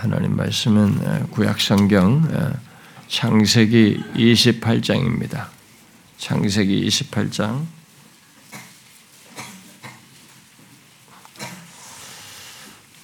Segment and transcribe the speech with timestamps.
[0.00, 2.26] 하나님 말씀은 구약 성경
[3.06, 5.48] 창세기 28장입니다.
[6.16, 7.66] 창세기 28장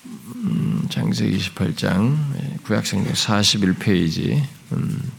[0.07, 4.43] 음, 창세기 28장 구약 성경 41페이지
[4.73, 5.13] 음,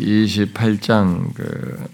[0.00, 1.88] 28장 그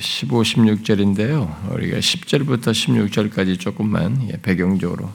[0.00, 1.72] 15, 16절인데요.
[1.72, 5.10] 우리가 10절부터 16절까지 조금만 예, 배경적으로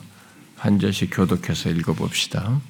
[0.57, 2.61] 한 절씩 교독해서 읽어봅시다.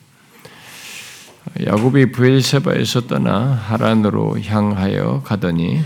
[1.65, 5.81] 야곱이 부엘세바에서 떠나 하란으로 향하여 가더니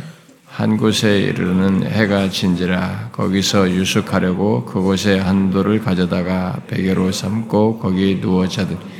[0.45, 8.47] 한 곳에 이르는 해가 진지라 거기서 유숙하려고 그곳에 한 돌을 가져다가 베개로 삼고 거기 누워
[8.47, 8.96] 자더니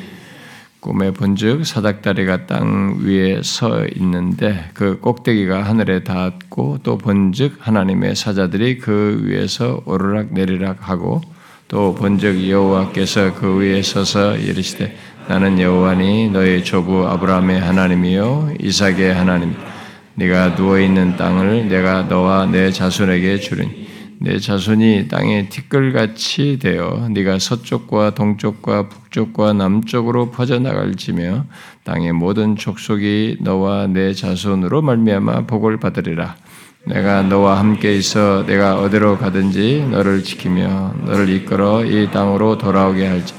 [0.79, 8.77] 꿈에 본즉 사닥다리가 땅 위에 서 있는데 그 꼭대기가 하늘에 닿았고 또 본즉 하나님의 사자들이
[8.77, 11.21] 그 위에서 오르락 내리락 하고
[11.67, 14.95] 또 본즉 여호와께서 그 위에 서서 이르시되
[15.27, 19.55] 나는 여호와니 너의 조부 아브라함의 하나님이요 이삭의 하나님
[20.13, 23.86] 네가 누워 있는 땅을 내가 너와 내 자손에게 주리니
[24.19, 31.45] 내 자손이 땅에 티끌같이 되어 네가 서쪽과 동쪽과 북쪽과 남쪽으로 퍼져나갈지며
[31.83, 36.35] 땅의 모든 족속이 너와 내 자손으로 말미암아 복을 받으리라.
[36.85, 43.33] 내가 너와 함께 있어 내가 어디로 가든지 너를 지키며 너를 이끌어 이 땅으로 돌아오게 할지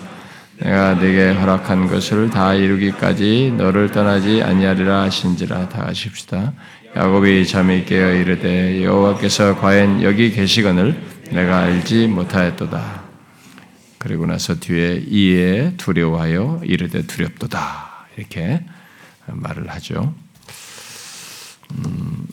[0.61, 6.53] 내가 네게 허락한 것을 다 이루기까지 너를 떠나지 아니하리라 하신지라 다 하십시다.
[6.97, 11.01] 야곱이 잠이 깨어 이르되 여호와께서 과연 여기 계시거늘
[11.31, 13.03] 내가 알지 못하였도다.
[13.99, 18.65] 그리고 나서 뒤에 이에 두려워하여 이르되 두렵도다 이렇게
[19.27, 20.15] 말을 하죠.
[21.73, 22.27] 음,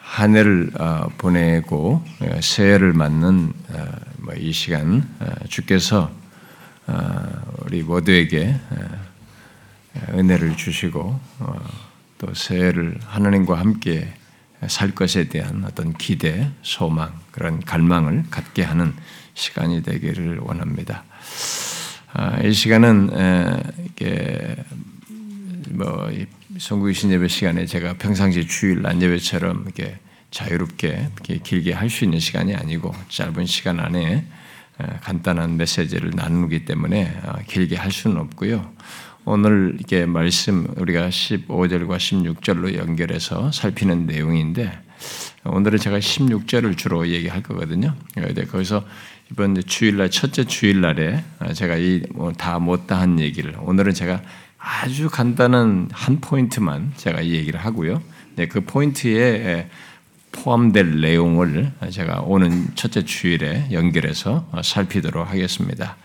[0.00, 3.84] 한 해를 어, 보내고 어, 새해를 맞는 어,
[4.18, 5.06] 뭐이 시간
[5.48, 6.10] 주께서
[7.58, 8.54] 우리 모두에게
[10.10, 11.20] 은혜를 주시고
[12.18, 14.12] 또 새해를 하나님과 함께
[14.68, 18.94] 살 것에 대한 어떤 기대, 소망, 그런 갈망을 갖게 하는
[19.34, 21.04] 시간이 되기를 원합니다.
[22.12, 23.10] 아, 이 시간은
[23.84, 24.56] 이게
[25.70, 26.10] 뭐
[26.56, 29.98] 성구이신 예배 시간에 제가 평상시 주일 난 예배처럼 이렇게
[30.30, 34.24] 자유롭게 이렇게 길게 할 수 있는 시간이 아니고 짧은 시간 안에
[35.02, 38.72] 간단한 메시지를 나누기 때문에 어, 길게 할 수는 없고요.
[39.24, 44.78] 오늘 이게 말씀 우리가 15절과 16절로 연결해서 살피는 내용인데
[45.44, 47.94] 오늘은 제가 16절을 주로 얘기할 거거든요.
[48.50, 48.84] 거기서
[49.30, 54.22] 이번 주일날 첫째 주일날에 어, 제가 이다 뭐 못다 한 얘기를 오늘은 제가
[54.58, 58.02] 아주 간단한 한 포인트만 제가 이 얘기를 하고요.
[58.36, 59.68] 네, 그 포인트에
[60.34, 65.96] 포함될 내용을 제가 오는 첫째 주일에 연결해서 살피도록 하겠습니다.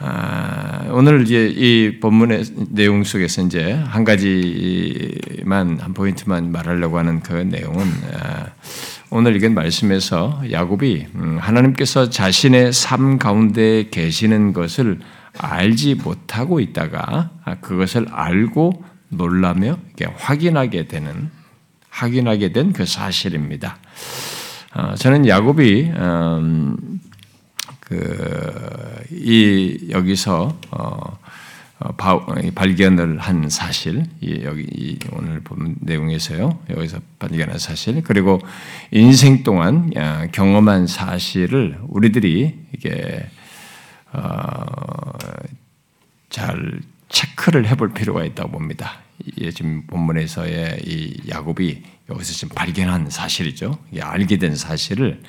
[0.00, 7.32] 아, 오늘 이제 이 본문의 내용 속에서 이제 한 가지만 한 포인트만 말하려고 하는 그
[7.32, 8.46] 내용은 아,
[9.10, 15.00] 오늘 읽은 말씀에서 야곱이 음, 하나님께서 자신의 삶 가운데 계시는 것을
[15.36, 17.30] 알지 못하고 있다가
[17.60, 19.78] 그것을 알고 놀라며
[20.16, 21.30] 확인하게 되는
[21.90, 23.78] 확인하게 된 그 사실입니다.
[24.74, 27.00] 어, 저는 야곱이 음,
[27.80, 31.18] 그이 여기서 어,
[31.80, 31.96] 어,
[32.54, 34.04] 발견을 한 사실,
[34.42, 36.58] 여기 오늘 본 내용에서요.
[36.70, 38.40] 여기서 발견한 사실, 그리고
[38.90, 39.90] 인생 동안
[40.32, 43.26] 경험한 사실을 우리들이 이게
[46.30, 48.98] 잘 체크를 해볼 필요가 있다고 봅니다.
[49.54, 53.78] 지금 본문에서의 이 야곱이 여기서 지금 발견한 사실이죠.
[54.00, 55.22] 알게 된 사실을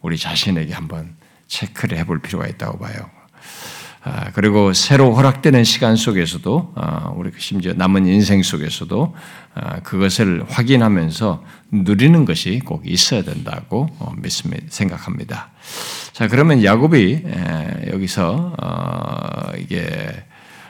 [0.00, 3.10] 우리 자신에게 한번 체크를 해볼 필요가 있다고 봐요.
[4.08, 9.14] 아, 그리고 새로 허락되는 시간 속에서도 아, 우리 심지어 남은 인생 속에서도
[9.54, 14.64] 아, 그것을 확인하면서 누리는 것이 꼭 있어야 된다고 어, 믿습니다.
[14.68, 15.50] 생각합니다.
[16.12, 17.24] 자 그러면 야곱이
[17.92, 20.24] 여기서 어, 이게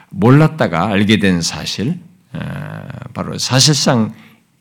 [0.09, 1.99] 몰랐다가 알게 된 사실,
[3.13, 4.13] 바로 사실상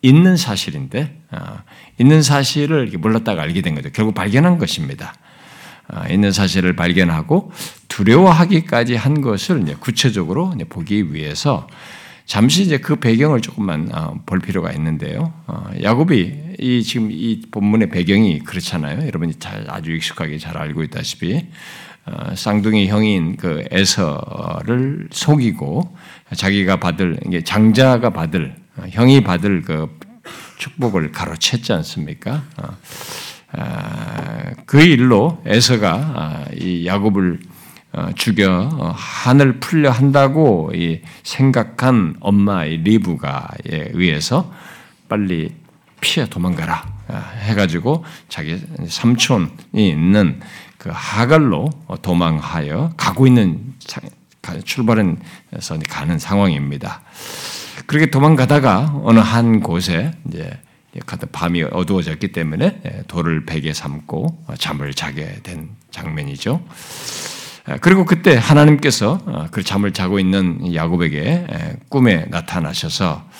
[0.02, 1.58] 있는 사실인데, 어,
[1.98, 3.90] 있는 사실을 몰랐다가 알게 된 거죠.
[3.92, 5.14] 결국 발견한 것입니다.
[5.88, 7.52] 어, 있는 사실을 발견하고
[7.88, 11.66] 두려워하기까지 한 것을 구체적으로 보기 위해서
[12.24, 15.32] 잠시 이제 그 배경을 조금만 어, 볼 필요가 있는데요.
[15.82, 19.06] 야곱이 이 지금 이 본문의 배경이 그렇잖아요.
[19.06, 21.42] 여러분이 잘 아주 익숙하게 잘 알고 있다시피 어,
[22.34, 25.96] 쌍둥이 형인 그 에서를 속이고
[26.36, 29.88] 자기가 받을 장자가 받을 어, 형이 받을 그
[30.58, 32.44] 축복을 가로챘지 않습니까?
[32.58, 32.76] 어,
[33.52, 37.40] 아, 그 일로 에서가 아, 이 야곱을
[37.92, 40.70] 어, 죽여 어, 한을 풀려 한다고
[41.22, 44.52] 생각한 엄마의 리브가에 의해서
[45.08, 45.54] 빨리
[46.00, 50.40] 피해 도망가라 아, 해가지고 자기 삼촌이 있는
[50.86, 51.68] 그 하갈로
[52.00, 53.74] 도망하여 가고 있는
[54.64, 57.00] 출발해서 가는 상황입니다.
[57.86, 60.48] 그렇게 도망가다가 어느 한 곳에 이제
[61.32, 66.64] 밤이 어두워졌기 때문에 예, 돌을 베개 삼고 잠을 자게 된 장면이죠.
[67.68, 73.30] 예, 그리고 그때 하나님께서 어, 그 잠을 자고 있는 야곱에게 예, 꿈에 나타나셔서 어,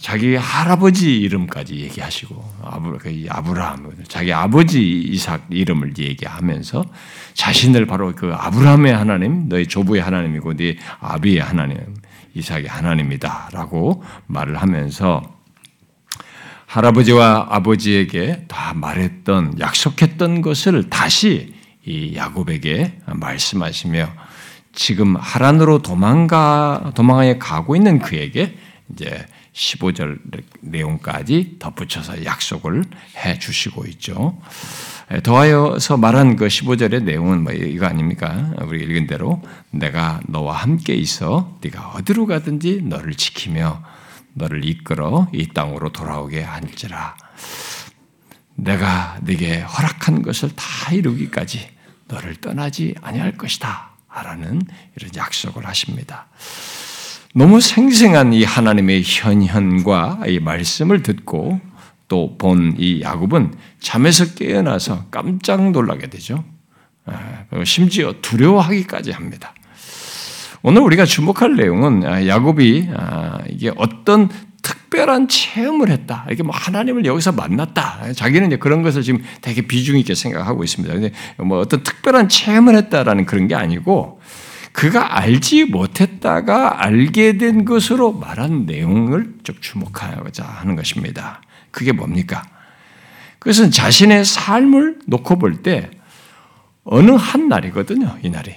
[0.00, 2.54] 자기 할아버지 이름까지 얘기하시고
[2.98, 6.84] 그 아브라함 자기 아버지 이삭 이름을 얘기하면서
[7.34, 11.78] 자신을 바로 그 아브라함의 하나님 너희 조부의 하나님이고 네 아비의 하나님
[12.34, 15.22] 이삭의 하나님이다라고 말을 하면서
[16.66, 21.54] 할아버지와 아버지에게 다 말했던 약속했던 것을 다시
[21.86, 24.12] 이 야곱에게 말씀하시며
[24.72, 28.56] 지금 하란으로 도망가 도망하여 가고 있는 그에게
[28.92, 29.26] 이제
[29.56, 30.18] 15절
[30.60, 32.84] 내용까지 덧붙여서 약속을
[33.16, 34.38] 해 주시고 있죠.
[35.22, 38.52] 더하여서 말한 그 15절의 내용은 뭐 이거 아닙니까?
[38.66, 43.82] 우리 읽은 대로 내가 너와 함께 있어 네가 어디로 가든지 너를 지키며
[44.34, 47.16] 너를 이끌어 이 땅으로 돌아오게 할지라.
[48.56, 51.70] 내가 네게 허락한 것을 다 이루기까지
[52.08, 53.90] 너를 떠나지 아니할 것이다.
[54.12, 54.62] 라는
[54.96, 56.26] 이런 약속을 하십니다.
[57.36, 61.60] 너무 생생한 이 하나님의 현현과 이 말씀을 듣고
[62.08, 66.44] 또 본 이 야곱은 잠에서 깨어나서 깜짝 놀라게 되죠.
[67.04, 69.52] 아, 심지어 두려워하기까지 합니다.
[70.62, 74.30] 오늘 우리가 주목할 내용은 아, 야곱이 아, 이게 어떤
[74.62, 76.24] 특별한 체험을 했다.
[76.28, 78.14] 이렇게 뭐 하나님을 여기서 만났다.
[78.14, 80.94] 자기는 이제 그런 것을 지금 되게 비중 있게 생각하고 있습니다.
[80.94, 84.20] 근데 뭐 어떤 특별한 체험을 했다라는 그런 게 아니고
[84.76, 91.40] 그가 알지 못했다가 알게 된 것으로 말한 내용을 좀 주목하고자 하는 것입니다.
[91.70, 92.42] 그게 뭡니까?
[93.38, 95.90] 그것은 자신의 삶을 놓고 볼 때
[96.84, 98.54] 어느 한 날이거든요, 이 날이.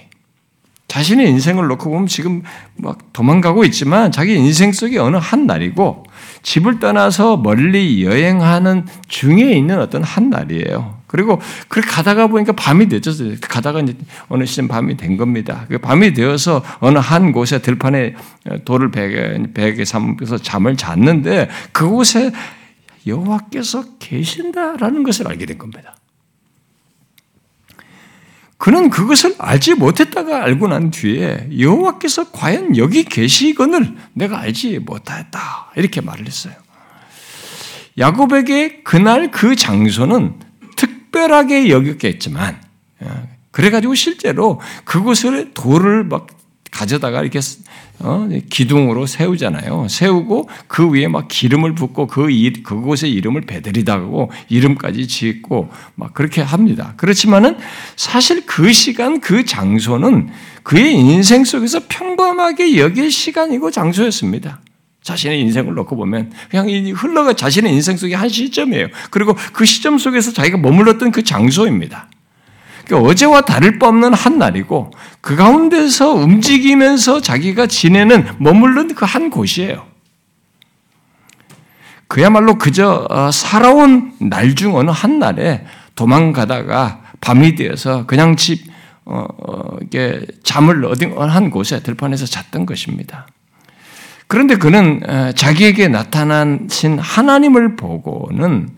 [0.90, 2.42] 자신의 인생을 놓고 보면 지금
[2.74, 6.02] 막 도망가고 있지만 자기 인생 속에 어느 한 날이고
[6.42, 10.98] 집을 떠나서 멀리 여행하는 중에 있는 어떤 한 날이에요.
[11.06, 13.12] 그리고 그렇게 가다가 보니까 밤이 되죠.
[13.40, 13.94] 가다가 이제
[14.28, 15.64] 어느 시점 밤이 된 겁니다.
[15.68, 18.16] 그 밤이 되어서 어느 한 곳에 들판에
[18.64, 22.32] 돌을 베개, 베개 삼아서 잠을 잤는데 그곳에
[23.06, 25.94] 여호와께서 계신다라는 것을 알게 된 겁니다.
[28.60, 36.02] 그는 그것을 알지 못했다가 알고 난 뒤에 여호와께서 과연 여기 계시건을 내가 알지 못했다 이렇게
[36.02, 36.52] 말을 했어요.
[37.96, 40.34] 야곱에게 그날 그 장소는
[40.76, 42.60] 특별하게 여겼겠지만
[43.00, 46.26] 어, 그래가지고 실제로 그곳을 돌을 막
[46.70, 47.40] 가져다가 이렇게
[48.02, 49.86] 어, 기둥으로 세우잖아요.
[49.88, 56.40] 세우고 그 위에 막 기름을 붓고 그 일, 그곳의 이름을 베드리다고 이름까지 짓고 막 그렇게
[56.40, 56.94] 합니다.
[56.96, 57.56] 그렇지만은
[57.96, 60.30] 사실 그 시간 그 장소는
[60.62, 64.60] 그의 인생 속에서 평범하게 여길 시간이고 장소였습니다.
[65.02, 68.88] 자신의 인생을 놓고 보면 그냥 흘러가 자신의 인생 속의 한 시점이에요.
[69.10, 72.08] 그리고 그 시점 속에서 자기가 머물렀던 그 장소입니다.
[72.90, 79.30] 그러니까 어제와 다를 바 없는 한 날이고 그 가운데서 움직이면서 자기가 지내는 머물른 그 한
[79.30, 79.86] 곳이에요.
[82.08, 88.68] 그야말로 그저 어, 살아온 날 중 어느 한 날에 도망가다가 밤이 되어서 그냥 집
[89.04, 89.76] 어, 어,
[90.42, 93.26] 잠을 어디 한 곳에 들판에서 잤던 것입니다.
[94.26, 95.00] 그런데 그는
[95.34, 98.68] 자기에게 나타나신 하나님을 보고는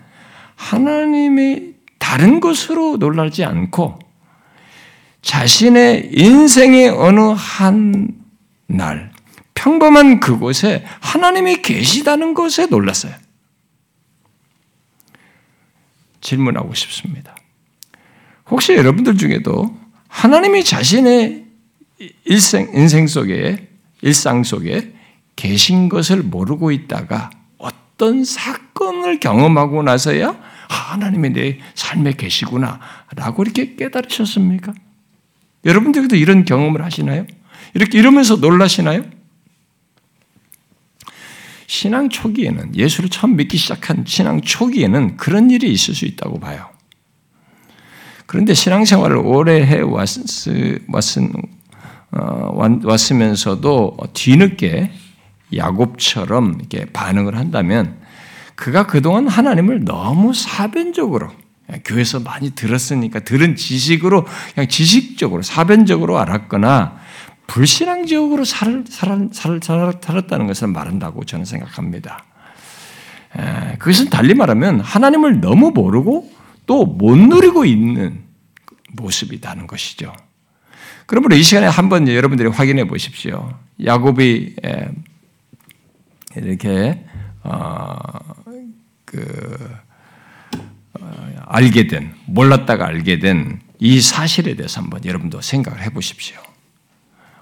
[0.57, 1.72] 하나님이
[2.03, 3.97] 다른 것으로 놀라지 않고
[5.23, 8.09] 자신의 인생의 어느 한
[8.67, 9.13] 날,
[9.55, 13.15] 평범한 그곳에 하나님이 계시다는 것에 놀랐어요.
[16.21, 17.37] 질문하고 싶습니다.
[18.51, 19.73] 혹시 여러분들 중에도
[20.09, 21.45] 하나님이 자신의
[22.25, 23.69] 일생, 인생 속에,
[24.01, 24.93] 일상 속에
[25.37, 32.81] 계신 것을 모르고 있다가 어떤 사건을 경험하고 나서야 하나님이 내 삶에 계시구나
[33.15, 34.73] 라고 이렇게 깨달으셨습니까?
[35.65, 37.27] 여러분들도 이런 경험을 하시나요?
[37.75, 39.05] 이렇게 이러면서 놀라시나요?
[41.67, 46.69] 신앙 초기에는 예수를 처음 믿기 시작한 신앙 초기에는 그런 일이 있을 수 있다고 봐요.
[48.27, 49.81] 그런데 신앙생활을 오래 해
[52.15, 54.91] 어, 왔으면서도 뒤늦게
[55.57, 58.02] 야곱처럼 이렇게 반응을 한다면
[58.63, 61.33] 그가 그동안 하나님을 너무 사변적으로
[61.85, 66.97] 교회에서 많이 들었으니까 들은 지식으로 그냥 지식적으로 사변적으로 알았거나
[67.49, 72.25] 불신앙적으로 살, 살, 살, 살았다는 것을 말한다고 저는 생각합니다.
[73.81, 76.31] 그것은 달리 말하면 하나님을 너무 모르고
[76.65, 78.23] 또 못 누리고 있는
[78.93, 80.15] 모습이라는 것이죠.
[81.07, 83.59] 그러므로 이 시간에 한번 여러분들이 확인해 보십시오.
[83.85, 84.55] 야곱이
[86.37, 87.05] 이렇게
[87.45, 88.32] 어,
[89.13, 89.77] 그
[91.01, 96.41] 어, 알게 된 몰랐다가 알게 된 이 사실에 대해서 한번 여러분도 생각을 해보십시오.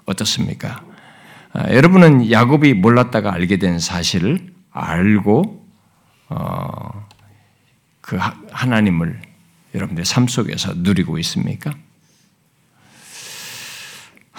[0.05, 0.83] 어떻습니까?
[1.53, 5.63] 아, 여러분은 야곱이 몰랐다가 알게 된 사실을 알고
[6.29, 7.07] 어,
[8.01, 8.17] 그
[8.51, 9.21] 하나님을
[9.75, 11.75] 여러분들의 삶 속에서 누리고 있습니까?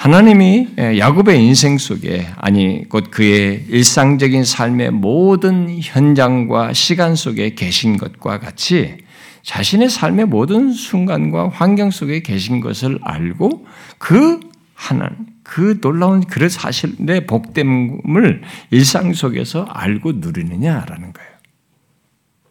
[0.03, 8.41] 하나님이 야곱의 인생 속에 아니 곧 그의 일상적인 삶의 모든 현장과 시간 속에 계신 것과
[8.41, 8.99] 같이
[9.45, 13.65] 자신의 삶의 모든 순간과 환경 속에 계신 것을 알고
[13.99, 14.41] 그
[14.75, 18.43] 하나님 그 놀라운 그 사실의 복됨을
[18.73, 21.31] 일상 속에서 알고 누리느냐라는 거예요.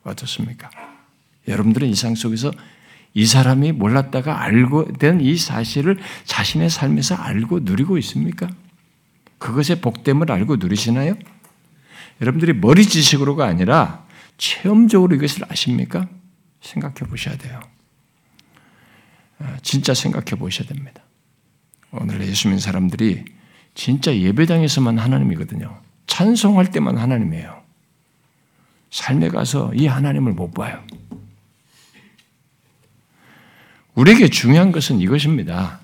[0.03, 0.70] 어떻습니까?
[1.50, 2.53] 여러분들은 일상 속에서
[3.13, 8.48] 이 사람이 몰랐다가 알고 된 이 사실을 자신의 삶에서 알고 누리고 있습니까?
[9.38, 11.15] 그것의 복됨을 알고 누리시나요?
[12.22, 14.06] 여러분들이 머리 지식으로가 아니라
[14.38, 16.08] 체험적으로 이것을 아십니까?
[16.62, 17.60] 생각해 보셔야 돼요.
[19.39, 21.01] 아, 진짜 생각해 보셔야 됩니다.
[21.91, 23.25] 오늘 예수 믿는 사람들이
[23.74, 25.82] 진짜 예배당에서만 하나님이거든요.
[26.08, 27.62] 찬송할 때만 하나님이에요.
[28.91, 30.84] 삶에 가서 이 하나님을 못 봐요.
[34.01, 35.79] 우리에게 중요한 것은 이것입니다.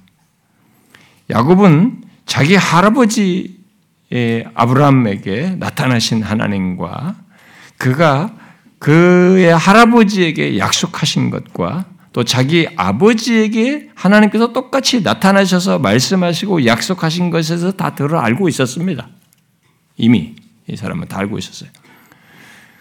[1.30, 3.60] 야곱은 자기 할아버지
[4.56, 7.16] 아브라함에게 나타나신 하나님과
[7.78, 8.34] 그가
[8.80, 18.20] 그의 할아버지에게 약속하신 것과 또 자기 아버지에게 하나님께서 똑같이 나타나셔서 말씀하시고 약속하신 것에서 다 들어
[18.20, 19.10] 알고 있었습니다.
[19.98, 20.36] 이미
[20.68, 21.70] 이 사람은 다 알고 있었어요.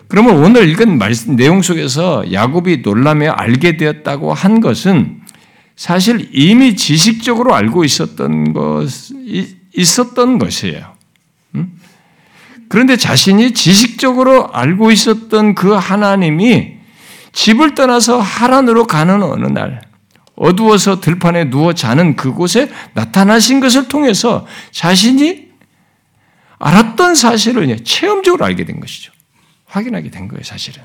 [0.08, 5.25] 그러면 오늘 읽은 말씀, 내용 속에서 야곱이 놀라며 알게 되었다고 한 것은
[5.76, 8.88] 사실 이미 지식적으로 알고 있었던 것,
[9.74, 10.96] 있었던 것이에요.
[12.68, 16.76] 그런데 자신이 지식적으로 알고 있었던 그 하나님이
[17.32, 19.82] 집을 떠나서 하란으로 가는 어느 날,
[20.34, 25.46] 어두워서 들판에 누워 자는 그곳에 나타나신 것을 통해서 자신이
[26.58, 29.12] 알았던 사실을 체험적으로 알게 된 것이죠.
[29.66, 30.82] 확인하게 된 거예요, 사실은.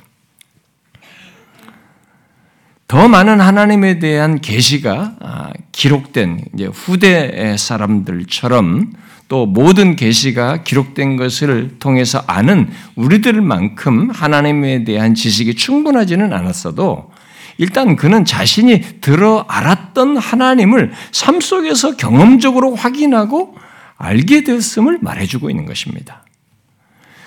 [2.91, 6.43] 더 많은 하나님에 대한 계시가 아, 기록된
[6.73, 8.91] 후대 사람들처럼
[9.29, 17.11] 또 모든 계시가 기록된 것을 통해서 아는 우리들만큼 하나님에 대한 지식이 충분하지는 않았어도
[17.57, 23.55] 일단 그는 자신이 들어 알았던 하나님을 삶 속에서 경험적으로 확인하고
[23.95, 26.25] 알게 됐음을 말해주고 있는 것입니다.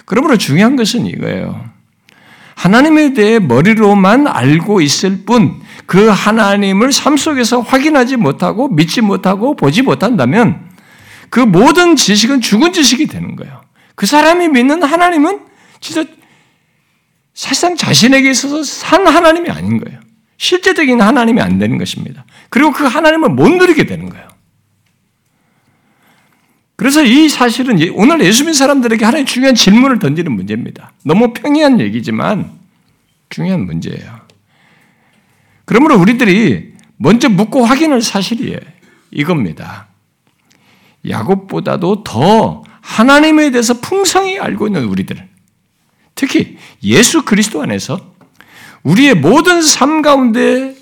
[0.05, 1.73] 그러므로 중요한 것은 이거예요.
[2.55, 9.83] 하나님에 대해 머리로만 알고 있을 뿐, 그 하나님을 삶 속에서 확인하지 못하고 믿지 못하고 보지
[9.83, 10.71] 못한다면
[11.31, 13.61] 그 모든 지식은 죽은 지식이 되는 거예요.
[13.95, 15.41] 그 사람이 믿는 하나님은
[15.81, 16.05] 진짜
[17.35, 20.01] 사실상 자신에게 있어서 산 하나님이 아닌 거예요.
[20.39, 22.25] 실제적인 하나님이 안 되는 것입니다.
[22.49, 24.29] 그리고 그 하나님을 못 누리게 되는 거예요.
[26.85, 30.93] 그래서 이 사실은 오늘 예수 믿는 사람들에게 하나의 중요한 질문을 던지는 문제입니다.
[31.03, 32.53] 너무 평이한 얘기지만
[33.31, 34.21] 중요한 문제예요.
[35.65, 38.59] 그러므로 우리들이 먼저 묻고 확인할 사실이
[39.11, 39.87] 이겁니다.
[41.09, 45.27] 야곱보다도 더 하나님에 대해서 풍성히 알고 있는 우리들,
[46.15, 48.15] 특히 예수 그리스도 안에서
[48.83, 50.77] 우리의 모든 삶 가운데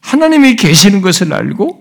[0.00, 1.79] 하나님이 계시는 것을 알고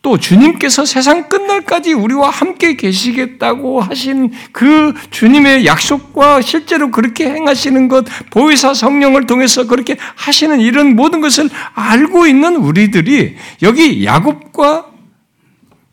[0.00, 8.04] 또 주님께서 세상 끝날까지 우리와 함께 계시겠다고 하신 그 주님의 약속과 실제로 그렇게 행하시는 것,
[8.30, 14.86] 보혜사 성령을 통해서 그렇게 하시는 이런 모든 것을 알고 있는 우리들이 여기 야곱과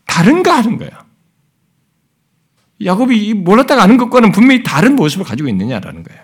[0.06, 0.92] 다른가 하는 거예요.
[2.84, 6.20] 야곱이 몰랐다가 아는 것과는 분명히 다른 모습을 가지고 있느냐라는 거예요.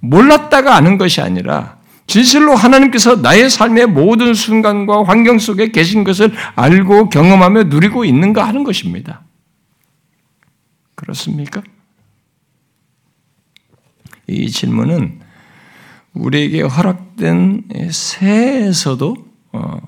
[0.00, 1.81] 몰랐다가 아는 것이 아니라
[2.12, 8.64] 진실로 하나님께서 나의 삶의 모든 순간과 환경 속에 계신 것을 알고 경험하며 누리고 있는가 하는
[8.64, 9.22] 것입니다.
[10.94, 11.62] 그렇습니까?
[14.26, 15.20] 이 질문은
[16.12, 19.16] 우리에게 허락된 새에서도
[19.52, 19.78] 어,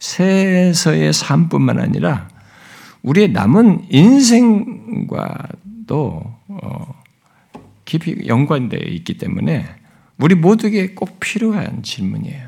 [0.00, 2.26] 새에서의 삶뿐만 아니라
[3.02, 5.14] 우리의 남은 인생과도
[6.48, 7.02] 어,
[7.84, 9.79] 깊이 연관되어 있기 때문에
[10.20, 12.46] 우리 모두에게 꼭 필요한 질문이에요.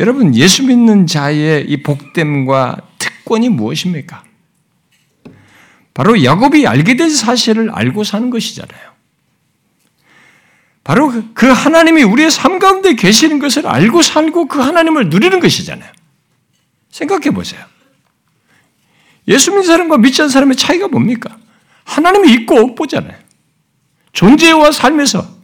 [0.00, 4.24] 여러분, 예수 믿는 자의 이 복됨과 특권이 무엇입니까?
[5.92, 8.90] 바로 야곱이 알게 된 사실을 알고 사는 것이잖아요.
[10.82, 15.92] 바로 그, 그 하나님이 우리의 삶 가운데 계시는 것을 알고 살고 그 하나님을 누리는 것이잖아요.
[16.90, 17.64] 생각해 보세요.
[19.28, 21.36] 예수 믿는 사람과 믿지 않는 사람의 차이가 뭡니까?
[21.84, 23.18] 하나님이 있고 없보잖아요.
[24.12, 25.39] 존재와 삶에서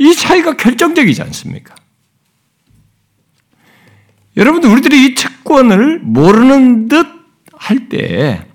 [0.00, 1.76] 이 차이가 결정적이지 않습니까?
[4.36, 7.20] 여러분들 우리들이 이 특권을 모르는 듯
[7.60, 8.46] 할 때,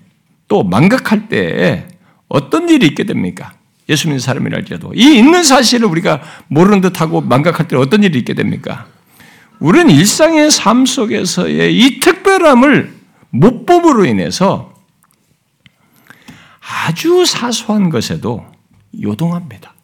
[0.48, 1.88] 또 망각할 때
[2.28, 3.54] 어떤 일이 있게 됩니까?
[3.88, 8.86] 예수 믿는 사람이랄지라도 이 있는 사실을 우리가 모르는 듯하고 망각할 때 어떤 일이 있게 됩니까?
[9.60, 12.92] 우리는 일상의 삶 속에서의 이 특별함을
[13.30, 14.74] 못 봄으로 인해서
[16.60, 18.44] 아주 사소한 것에도
[19.00, 19.75] 요동합니다.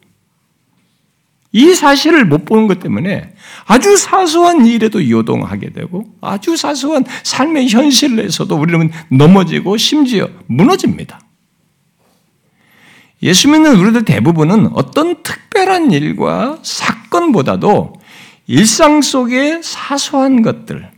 [1.53, 3.35] 이 사실을 못 보는 것 때문에
[3.67, 11.21] 아주 사소한 일에도 요동하게 되고 아주 사소한 삶의 현실에서도 우리는 넘어지고 심지어 무너집니다.
[13.23, 17.93] 예수 믿는 우리들 대부분은 어떤 특별한 일과 사건보다도
[18.49, 20.91] 일상 속의 사소한 것들,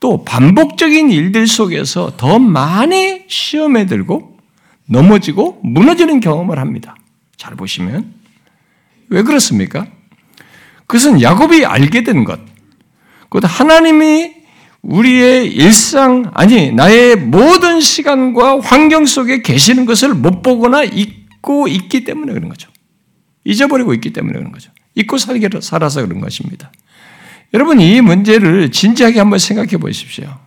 [0.00, 4.36] 또 반복적인 일들 속에서 더 많이 시험에 들고
[4.86, 6.96] 넘어지고 무너지는 경험을 합니다.
[7.36, 8.19] 잘 보시면.
[9.10, 9.86] 왜 그렇습니까?
[10.86, 12.40] 그것은 야곱이 알게 된 것.
[13.28, 14.32] 곧 하나님이
[14.82, 22.32] 우리의 일상, 아니, 나의 모든 시간과 환경 속에 계시는 것을 못 보거나 잊고 있기 때문에
[22.32, 22.70] 그런 거죠.
[23.44, 24.72] 잊어버리고 있기 때문에 그런 거죠.
[24.94, 26.72] 잊고 살게 살아서 그런 것입니다.
[27.52, 30.38] 여러분, 이 문제를 진지하게 한번 생각해 보십시오.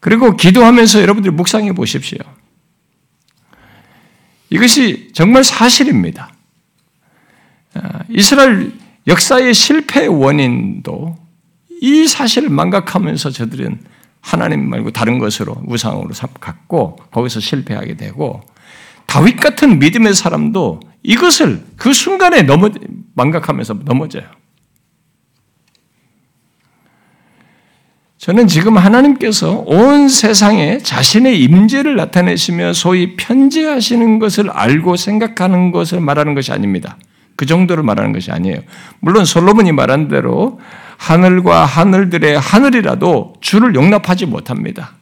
[0.00, 2.18] 그리고 기도하면서 여러분들이 묵상해 보십시오.
[4.50, 6.35] 이것이 정말 사실입니다.
[7.82, 8.72] 아, 이스라엘
[9.06, 11.16] 역사의 실패 원인도
[11.80, 13.80] 이 사실을 망각하면서 저들은
[14.20, 16.10] 하나님 말고 다른 것으로 우상으로
[16.40, 18.40] 갖고 거기서 실패하게 되고
[19.06, 22.70] 다윗 같은 믿음의 사람도 이것을 그 순간에 넘어
[23.14, 24.24] 망각하면서 넘어져요.
[28.18, 36.34] 저는 지금 하나님께서 온 세상에 자신의 임재를 나타내시며 소위 편지하시는 것을 알고 생각하는 것을 말하는
[36.34, 36.96] 것이 아닙니다.
[37.36, 38.58] 그 정도를 말하는 것이 아니에요.
[39.00, 40.58] 물론 솔로몬이 말한 대로
[40.96, 44.92] 하늘과 하늘들의 하늘이라도 주를 용납하지 못합니다.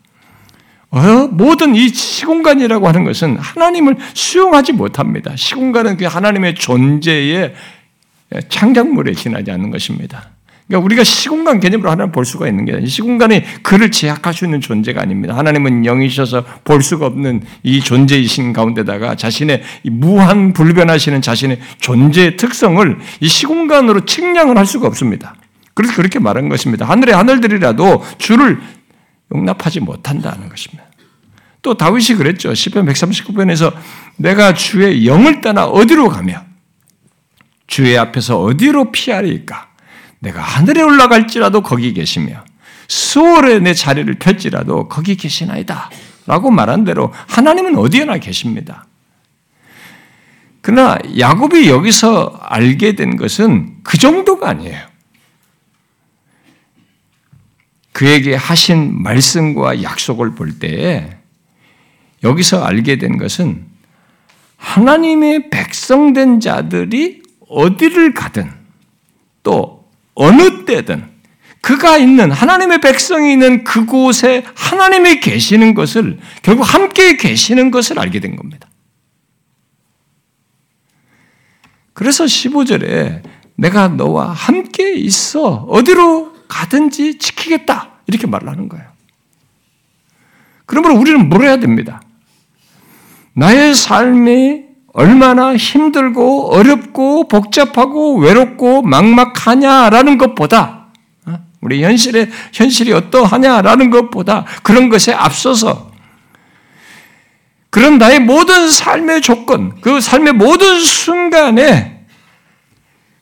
[0.90, 1.28] 어?
[1.30, 5.34] 모든 이 시공간이라고 하는 것은 하나님을 수용하지 못합니다.
[5.36, 7.54] 시공간은 그 하나님의 존재의
[8.48, 10.30] 창작물에 지나지 않는 것입니다.
[10.66, 13.90] 그러니까 우리가 시공간 개념으로 하나님 볼 수가 있는 게 시공간이 그를
[14.44, 15.36] 있는 존재가 아닙니다.
[15.36, 23.28] 하나님은 영이셔서 볼 수가 없는 이 존재이신 가운데다가 자신의 무한 불변하시는 자신의 존재의 특성을 이
[23.28, 25.34] 시공간으로 측량을 할 수가 없습니다.
[25.74, 26.86] 그래서 그렇게 말한 것입니다.
[26.86, 28.60] 하늘의 하늘들이라도 주를
[29.34, 30.84] 용납하지 못한다는 것입니다.
[31.60, 32.52] 또 다윗이 그랬죠.
[32.52, 33.72] 10편 139편에서
[34.16, 36.42] 내가 주의 영을 떠나 어디로 가며
[37.66, 39.73] 주의 앞에서 어디로 피하리까?
[40.24, 42.44] 내가 하늘에 올라갈지라도 거기 계시며
[42.88, 45.90] 수월에 내 자리를 펼지라도 거기 계시나이다.
[46.26, 48.86] 라고 말한 대로 하나님은 어디에나 계십니다.
[50.62, 54.78] 그러나 야곱이 여기서 알게 된 것은 그 정도가 아니에요.
[57.92, 61.16] 그에게 하신 말씀과 약속을 볼 때에
[62.22, 63.66] 여기서 알게 된 것은
[64.56, 68.50] 하나님의 백성된 자들이 어디를 가든
[69.42, 69.73] 또
[70.14, 71.12] 어느 때든
[71.60, 78.36] 그가 있는 하나님의 백성이 있는 그곳에 하나님이 계시는 것을 결국 함께 계시는 것을 알게 된
[78.36, 78.68] 겁니다.
[81.94, 83.22] 그래서 15절에
[83.56, 88.84] 내가 너와 함께 있어 어디로 가든지 지키겠다 이렇게 말을 하는 거예요.
[90.66, 92.02] 그러므로 우리는 뭘 해야 됩니다.
[93.34, 94.63] 나의 삶이
[94.94, 100.86] 얼마나 힘들고 어렵고 복잡하고 외롭고 막막하냐라는 것보다
[101.26, 101.38] 어?
[101.60, 105.92] 우리 현실의 현실이 어떠하냐라는 것보다 그런 것에 앞서서
[107.70, 112.04] 그런 나의 모든 삶의 조건, 그 삶의 모든 순간에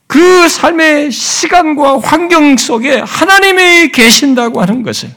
[0.07, 5.09] 그 삶의 시간과 환경 속에 하나님이 계신다고 하는 것을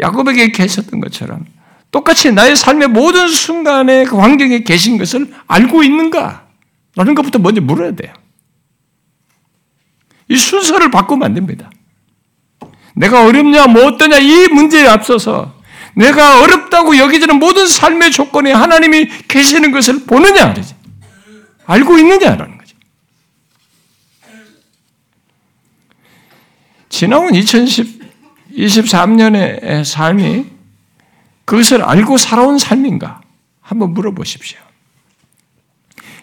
[0.00, 1.44] 야곱에게 계셨던 것처럼
[1.96, 6.46] 똑같이 나의 삶의 모든 순간에 그 환경에 계신 것을 알고 있는가?
[6.94, 8.12] 라는 것부터 먼저 물어야 돼요.
[10.28, 11.70] 이 순서를 바꾸면 안 됩니다.
[12.94, 15.54] 내가 어렵냐, 뭐 어떠냐, 이 문제에 앞서서
[15.94, 20.54] 내가 어렵다고 여기지는 모든 삶의 조건에 하나님이 계시는 것을 보느냐?
[21.64, 22.76] 알고 있느냐라는 거죠.
[26.90, 30.55] 지나온 2023년의 삶이
[31.46, 33.22] 그것을 알고 살아온 삶인가?
[33.62, 34.58] 한번 물어보십시오.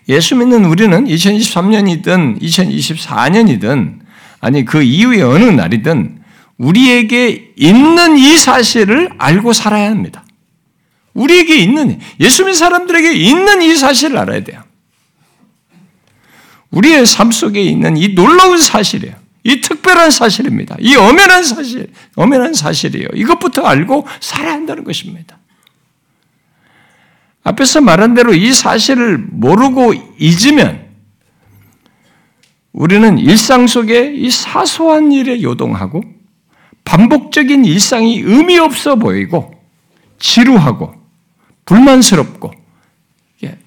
[0.10, 4.00] 예수 믿는 우리는 2023년이든 2024년이든
[4.42, 6.22] 아니 그 이후의 어느 날이든
[6.58, 10.26] 우리에게 있는 이 사실을 알고 살아야 합니다.
[11.14, 14.62] 우리에게 있는 예수 믿는 사람들에게 있는 이 사실을 알아야 돼요.
[16.72, 19.23] 우리의 삶 속에 있는 이 놀라운 사실이에요.
[19.44, 20.78] 이 특별한 사실입니다.
[20.80, 23.08] 이 엄연한 사실, 엄연한 사실이에요.
[23.14, 25.38] 이것부터 알고 살아야 한다는 것입니다.
[27.44, 30.84] 앞에서 말한 대로 이 사실을 모르고 잊으면
[32.72, 36.02] 우리는 일상 속에 이 사소한 일에 요동하고
[36.86, 39.54] 반복적인 일상이 의미 없어 보이고
[40.20, 40.94] 지루하고
[41.66, 42.52] 불만스럽고
[43.44, 43.58] 예,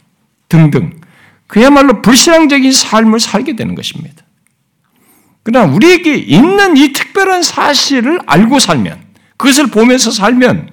[0.49, 0.99] 등등
[1.47, 4.26] 그야말로 불신앙적인 삶을 살게 되는 것입니다.
[5.47, 9.01] 그러나 우리에게 있는 이 특별한 사실을 알고 살면
[9.37, 10.71] 그것을 보면서 살면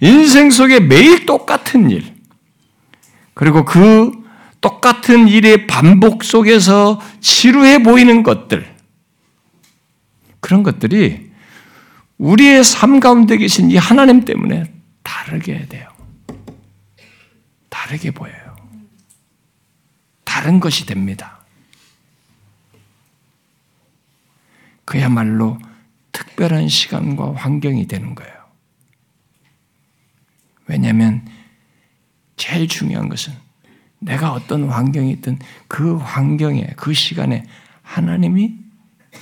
[0.00, 2.14] 인생 속에 매일 똑같은 일
[3.32, 4.12] 그리고 그
[4.60, 8.70] 똑같은 일의 반복 속에서 지루해 보이는 것들
[10.40, 11.30] 그런 것들이
[12.18, 14.70] 우리의 삶 가운데 계신 이 하나님 때문에
[15.02, 15.88] 다르게 돼요.
[17.70, 18.56] 다르게 보여요.
[20.24, 21.41] 다른 것이 됩니다.
[24.92, 25.58] 그야말로
[26.12, 28.34] 특별한 시간과 환경이 되는 거예요.
[30.66, 31.26] 왜냐하면
[32.36, 33.32] 제일 중요한 것은
[34.00, 37.42] 내가 어떤 환경이든 그 환경에, 그 시간에
[37.80, 38.54] 하나님이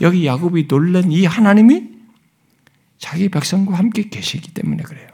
[0.00, 1.88] 여기 야곱이 놀란 이 하나님이
[2.98, 5.08] 자기 백성과 함께 계시기 때문에 그래요.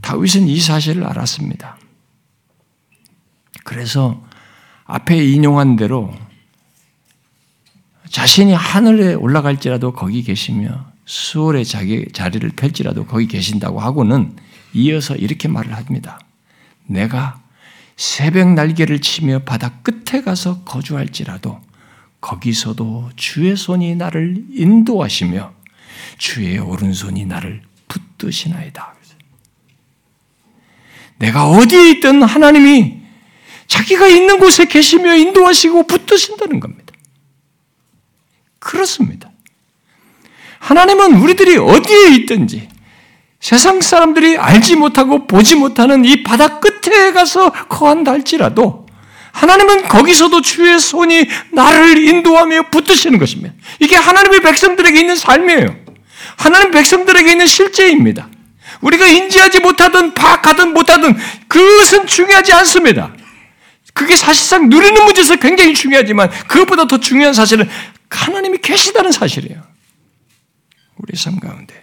[0.00, 1.78] 다윗은 이 사실을 알았습니다.
[3.62, 4.26] 그래서
[4.86, 6.12] 앞에 인용한 대로
[8.08, 14.36] 자신이 하늘에 올라갈지라도 거기 계시며 수월의 자기 자리를 펼지라도 거기 계신다고 하고는
[14.74, 16.20] 이어서 이렇게 말을 합니다.
[16.86, 17.40] 내가
[17.96, 21.60] 새벽 날개를 치며 바다 끝에 가서 거주할지라도
[22.20, 25.54] 거기서도 주의 손이 나를 인도하시며
[26.18, 28.94] 주의 오른손이 나를 붙드시나이다.
[31.18, 33.00] 내가 어디에 있든 하나님이
[33.66, 36.85] 자기가 있는 곳에 계시며 인도하시고 붙드신다는 겁니다.
[38.66, 39.30] 그렇습니다.
[40.58, 42.68] 하나님은 우리들이 어디에 있든지
[43.38, 48.86] 세상 사람들이 알지 못하고 보지 못하는 이 바다 끝에 가서 거한다 할지라도
[49.30, 53.54] 하나님은 거기서도 주의 손이 나를 인도하며 붙드시는 것입니다.
[53.78, 55.76] 이게 하나님의 백성들에게 있는 삶이에요.
[56.36, 58.28] 하나님 백성들에게 있는 실제입니다.
[58.80, 63.12] 우리가 인지하지 못하든 파악하든 못하든 그것은 중요하지 않습니다.
[63.96, 67.68] 그게 사실상 누리는 문제에서 굉장히 중요하지만 그것보다 더 중요한 사실은
[68.10, 69.62] 하나님이 계시다는 사실이에요.
[70.96, 71.74] 우리 삶 가운데.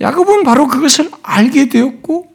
[0.00, 2.32] 야곱은 바로 그것을 알게 되었고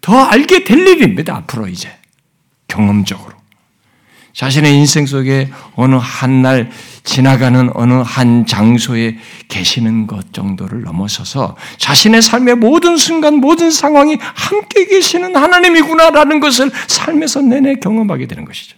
[0.00, 1.36] 더 알게 될 일입니다.
[1.36, 1.90] 앞으로 이제
[2.68, 3.36] 경험적으로
[4.32, 6.70] 자신의 인생 속에 어느 한 날
[7.04, 9.16] 지나가는 어느 한 장소에
[9.48, 17.42] 계시는 것 정도를 넘어서서 자신의 삶의 모든 순간 모든 상황이 함께 계시는 하나님이구나라는 것을 삶에서
[17.42, 18.76] 내내 경험하게 되는 것이죠.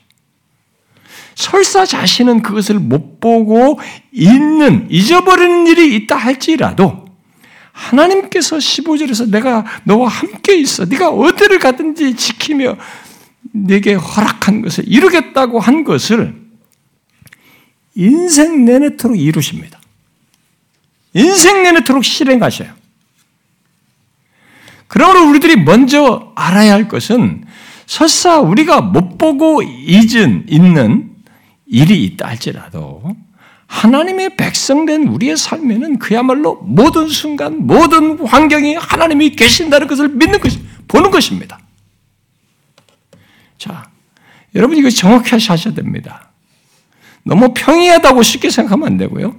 [1.38, 3.79] 설사 자신은 그것을 못 보고
[4.11, 7.05] 잊는 잊어버리는 일이 있다 할지라도
[7.70, 10.85] 하나님께서 15절에서 내가 너와 함께 있어.
[10.87, 12.77] 네가 어디를 가든지 지키며
[13.53, 16.35] 내게 허락한 것을 이루겠다고 한 것을
[17.94, 19.79] 인생 내내토록 이루십니다.
[21.14, 22.72] 인생 내내토록 실행하셔요.
[24.88, 27.44] 그러므로 우리들이 먼저 알아야 할 것은
[27.87, 31.08] 설사 우리가 못 보고 잊은, 있는
[31.69, 33.17] 일이 있다 할지라도
[33.67, 41.11] 하나님의 백성된 우리의 삶에는 그야말로 모든 순간, 모든 환경이 하나님이 계신다는 것을 믿는 것이, 보는
[41.11, 41.59] 것입니다.
[43.59, 43.91] 자,
[44.55, 46.31] 여러분 이거 정확히 하셔야 됩니다.
[47.25, 49.37] 너무 평이하다고 쉽게 생각하면 안 되고요.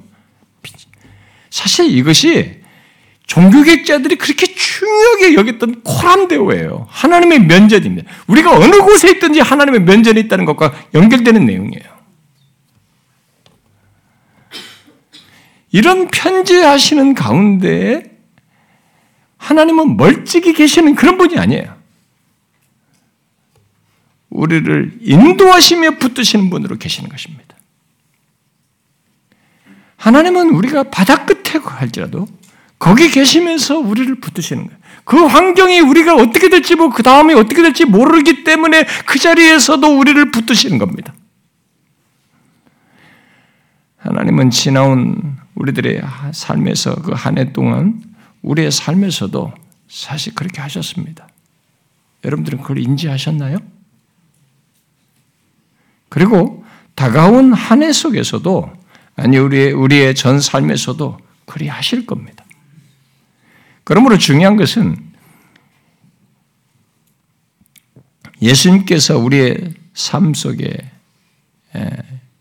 [1.50, 2.60] 사실 이것이
[3.26, 6.88] 종교객자들이 그렇게 중요하게 여겼던 코람대오예요.
[6.90, 8.10] 하나님의 면전입니다.
[8.28, 11.99] 우리가 어느 곳에 있든지 하나님의 면전이 있다는 것과 연결되는 내용이에요.
[15.72, 18.18] 이런 편지하시는 가운데
[19.38, 21.78] 하나님은 멀찍이 계시는 그런 분이 아니에요.
[24.30, 27.56] 우리를 인도하시며 붙드시는 분으로 계시는 것입니다.
[29.98, 32.28] 하나님은 우리가 바다 끝에 할지라도
[32.78, 34.80] 거기 계시면서 우리를 붙드시는 거예요.
[35.04, 40.32] 그 환경이 우리가 어떻게 될지 뭐 그 다음에 어떻게 될지 모르기 때문에 그 자리에서도 우리를
[40.32, 41.14] 붙드시는 겁니다.
[43.98, 46.02] 하나님은 지나온 우리들의
[46.34, 48.02] 삶에서 그 한 해 동안
[48.42, 49.54] 우리의 삶에서도
[49.88, 51.28] 사실 그렇게 하셨습니다.
[52.24, 53.58] 여러분들은 그걸 인지하셨나요?
[56.10, 58.74] 그리고 다가온 한 해 속에서도
[59.16, 62.46] 아니 우리의 우리의 전 삶에서도 그리 하실 겁니다.
[63.84, 64.96] 그러므로 중요한 것은
[68.42, 70.92] 예수님께서 우리의 삶 속에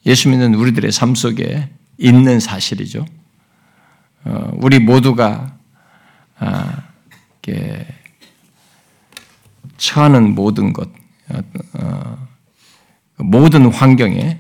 [0.07, 3.05] 예수 믿는 우리들의 삶 속에 있는 사실이죠.
[4.25, 5.57] 어, 우리 모두가
[6.39, 6.89] 아,
[9.77, 10.89] 처하는 모든 것,
[11.29, 11.39] 어,
[11.75, 12.29] 어,
[13.17, 14.39] 모든 환경에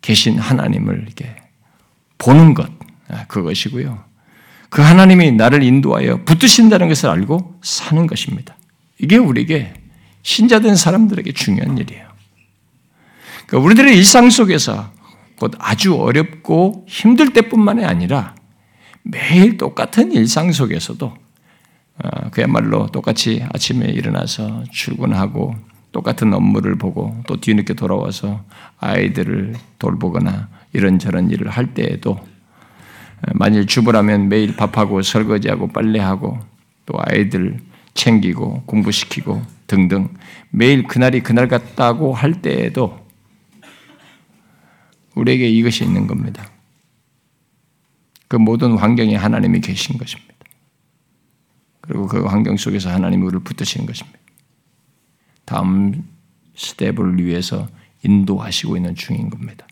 [0.00, 1.34] 계신 하나님을 이렇게
[2.18, 2.70] 보는 것,
[3.08, 4.04] 아, 그것이고요.
[4.70, 8.56] 그 하나님이 나를 인도하여 붙드신다는 것을 알고 사는 것입니다.
[8.98, 9.72] 이게 우리에게
[10.22, 12.06] 신자된 사람들에게 중요한 일이에요.
[13.46, 14.92] 그러니까 우리들의 일상 속에서
[15.38, 18.34] 곧 아주 어렵고 힘들 때뿐만이 아니라
[19.02, 21.14] 매일 똑같은 일상 속에서도
[22.04, 25.54] 어, 그야말로 똑같이 아침에 일어나서 출근하고
[25.90, 28.44] 똑같은 업무를 보고 또 뒤늦게 돌아와서
[28.78, 36.38] 아이들을 돌보거나 이런저런 일을 할 때에도 어, 만일 주부라면 매일 밥하고 설거지하고 빨래하고
[36.86, 37.58] 또 아이들
[37.94, 40.08] 챙기고 공부시키고 등등
[40.50, 43.07] 매일 그날이 그날 같다고 할 때에도
[45.18, 46.50] 우리에게 이것이 있는 겁니다.
[48.28, 50.34] 그 모든 환경에 하나님이 계신 것입니다.
[51.80, 54.18] 그리고 그 환경 속에서 하나님이 우리를 붙드시는 것입니다.
[55.44, 56.04] 다음
[56.54, 57.68] 스텝을 위해서
[58.04, 59.66] 인도하시고 있는 중인 겁니다.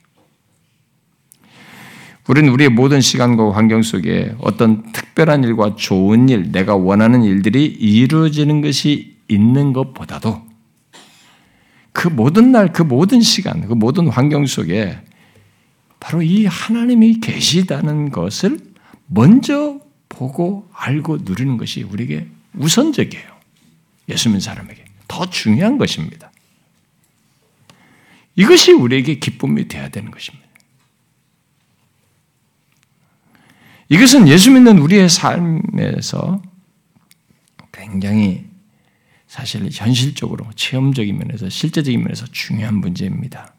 [2.29, 8.63] 우리는 우리의 모든 시간과 환경 속에 어떤 특별한 일과 좋은 일, 내가 원하는 일들이 이루어지는
[8.63, 10.45] 것이 있는 것보다도
[11.93, 14.99] 그 모든 날, 그 모든 시간, 그 모든 환경 속에
[16.07, 18.61] 바로 이 하나님이 계시다는 것을
[19.09, 23.37] 먼저 보고 알고 누리는 것이 우리에게 우선적이에요.
[24.11, 24.85] 예수 믿는 사람에게.
[25.09, 26.31] 더 중요한 것입니다.
[28.37, 30.47] 이것이 우리에게 기쁨이 되어야 되는 것입니다.
[33.89, 36.41] 이것은 예수 믿는 우리의 삶에서
[37.73, 38.45] 굉장히
[39.27, 43.56] 사실 현실적으로 체험적인 면에서 실제적인 면에서 중요한 문제입니다.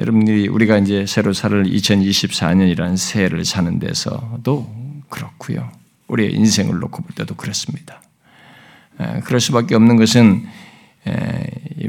[0.00, 5.70] 여러분들이 우리가 이제 새로 살 2024년이라는 새해를 사는 데서도 그렇고요.
[6.08, 8.00] 우리의 인생을 놓고 볼 때도 그렇습니다.
[9.24, 10.46] 그럴 수밖에 없는 것은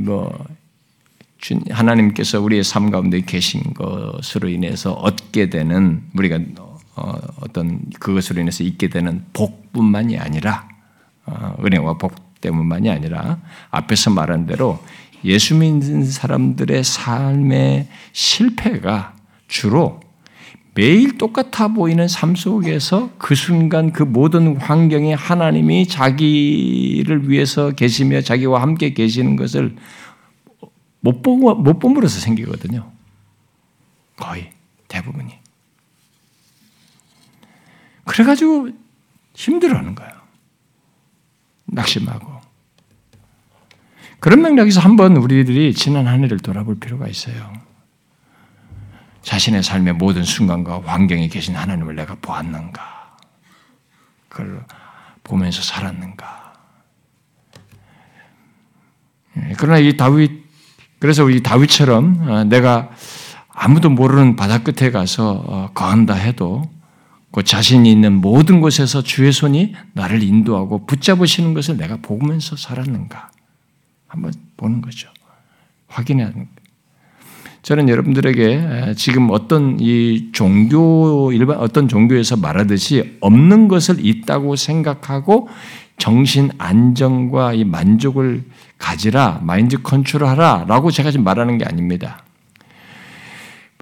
[0.02, 0.46] 뭐
[1.70, 6.40] 하나님께서 우리의 삶 가운데 계신 것으로 인해서 얻게 되는 우리가
[6.98, 10.68] 어, 어떤 그것으로 인해서 있게 되는 복뿐만이 아니라
[11.26, 14.84] 어, 은혜와 복 때문만이 아니라 앞에서 말한 대로
[15.24, 19.16] 예수 믿는 사람들의 삶의 실패가
[19.48, 20.00] 주로
[20.74, 28.62] 매일 똑같아 보이는 삶 속에서 그 순간 그 모든 환경에 하나님이 자기를 위해서 계시며 자기와
[28.62, 29.76] 함께 계시는 것을
[31.02, 32.90] 못, 본, 못 본으로서 생기거든요.
[34.16, 34.52] 거의
[34.88, 35.34] 대부분이.
[38.06, 38.70] 그래가지고
[39.34, 40.12] 힘들어하는 거예요.
[41.66, 42.51] 낙심하고.
[44.22, 47.54] 그런 맥락에서 한번 우리들이 지난 한 해를 돌아볼 필요가 있어요.
[49.24, 53.18] 자신의 삶의 모든 순간과 환경에 계신 하나님을 내가 보았는가?
[54.30, 54.64] 그걸
[55.24, 56.54] 보면서 살았는가?
[59.38, 60.32] 예, 그러나 이 다윗,
[61.00, 62.92] 그래서 이 다윗처럼 어, 내가
[63.50, 66.70] 아무도 모르는 바다 끝에 가서 어, 거한다 해도
[67.32, 73.32] 그 자신이 있는 모든 곳에서 주의 손이 나를 인도하고 붙잡으시는 것을 내가 보면서 살았는가?
[74.12, 75.10] 한번 보는 거죠.
[75.88, 76.48] 확인하는
[77.62, 85.48] 저는 여러분들에게 지금 어떤 이 종교 일반 어떤 종교에서 말하듯이 없는 것을 있다고 생각하고
[85.98, 88.44] 정신 안정과 이 만족을
[88.78, 92.26] 가지라 마인드 컨트롤 하라 라고 제가 지금 말하는 게 아닙니다.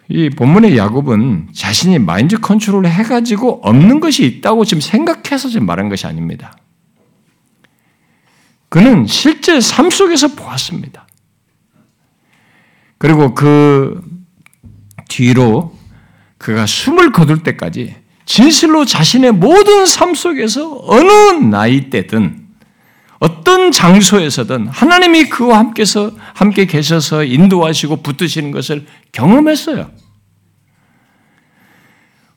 [0.09, 6.05] 이 본문의 야곱은 자신이 마인드 컨트롤을 해가지고 없는 것이 있다고 지금 생각해서 지금 말한 것이
[6.05, 6.55] 아닙니다.
[8.69, 11.07] 그는 실제 삶 속에서 보았습니다.
[12.97, 14.01] 그리고 그
[15.09, 15.75] 뒤로
[16.37, 21.11] 그가 숨을 거둘 때까지 진실로 자신의 모든 삶 속에서 어느
[21.43, 22.47] 나이 때든
[23.19, 29.91] 어떤 장소에서든 하나님이 그와 함께서 함께 계셔서 인도하시고 붙드시는 것을 경험했어요.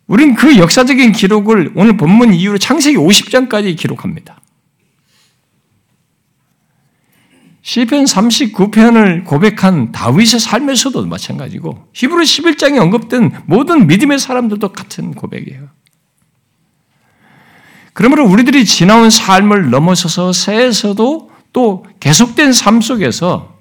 [0.08, 4.41] 우린 그 역사적인 기록을 오늘 본문 이후로 창세기 50장까지 기록합니다.
[7.62, 15.68] 시편 39편을 고백한 다윗의 삶에서도 마찬가지고 히브리 11장에 언급된 모든 믿음의 사람들도 같은 고백이에요.
[17.92, 23.58] 그러므로 우리들이 지나온 삶을 넘어서서 새에서도 또 계속된 삶 속에서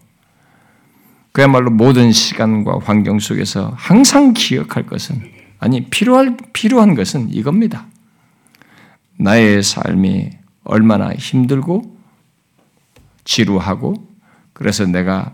[1.32, 5.22] 그야말로 모든 시간과 환경 속에서 항상 기억할 것은
[5.60, 7.86] 아니 필요할 필요한 것은 이겁니다.
[9.18, 10.32] 나의 삶이
[10.64, 11.91] 얼마나 힘들고
[13.24, 13.96] 지루하고
[14.54, 15.34] 그래서 내가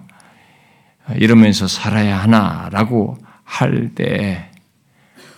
[1.18, 4.52] 이러면서 살아야 하나라고 할 때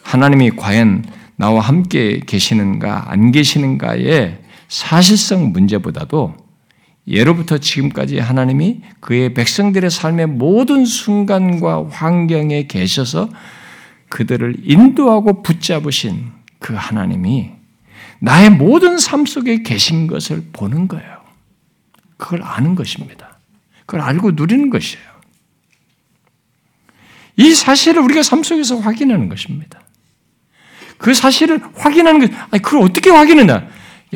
[0.04, 6.36] 하나님이 과연 나와 함께 계시는가 안 계시는가의 사실성 문제보다도
[7.08, 13.30] 예로부터 지금까지 하나님이 그의 백성들의 삶의 모든 순간과 환경에 계셔서
[14.10, 17.52] 그들을 인도하고 붙잡으신 그 하나님이
[18.20, 21.19] 나의 모든 삶 속에 계신 것을 보는 거예요.
[22.20, 23.40] 그걸 아는 것입니다.
[23.86, 25.04] 그걸 알고 누리는 것이에요.
[27.38, 29.80] 이 사실을 우리가 삶 속에서 확인하는 것입니다.
[30.98, 33.70] 그 사실을 확인하는 것, 아니, 그걸 어떻게 확인하냐?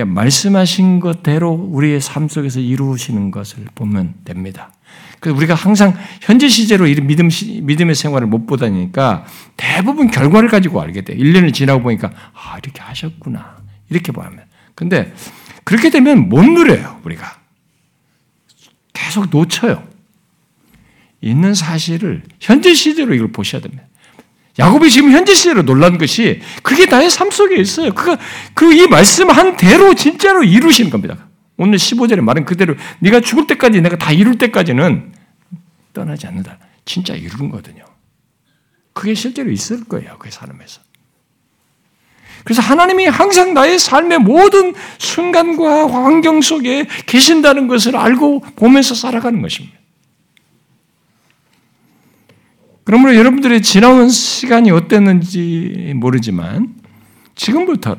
[0.06, 4.74] 말씀하신 것대로 우리의 삶 속에서 이루시는 것을 보면 됩니다.
[5.22, 7.30] 그래서 우리가 항상 현재 시제로 이런 믿음,
[7.62, 11.16] 믿음의 생활을 못 보다니까 대부분 결과를 가지고 알게 돼.
[11.16, 13.56] 1년을 지나고 보니까, 아, 이렇게 하셨구나.
[13.90, 14.42] 이렇게 보면.
[14.76, 15.14] 근데
[15.64, 17.43] 그렇게 되면 못 누려요, 우리가.
[18.94, 19.88] 계속 놓쳐요.
[21.22, 23.84] 있는 사실을 현재 시제로 이걸 보셔야 됩니다.
[24.60, 27.94] 야곱이 지금 현재 시제로 놀란 것이 그게 나의 삶 속에 있어요.
[27.94, 28.18] 그가
[28.54, 31.28] 그 이 말씀 한 대로 진짜로 이루시는 겁니다.
[31.58, 35.14] 오늘 15절에 말은 그대로 네가 죽을 때까지 내가 다 이룰 때까지는
[35.94, 36.60] 떠나지 않는다.
[36.86, 37.86] 진짜 이루는 거거든요.
[38.94, 40.18] 그게 실제로 있을 거예요.
[40.20, 40.82] 그 사람에서.
[42.44, 49.78] 그래서 하나님이 항상 나의 삶의 모든 순간과 환경 속에 계신다는 것을 알고 보면서 살아가는 것입니다.
[52.84, 56.76] 그러므로 여러분들의 지나온 시간이 어땠는지 모르지만
[57.36, 57.96] 지금부터